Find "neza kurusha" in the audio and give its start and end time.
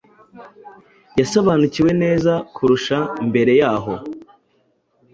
2.03-2.97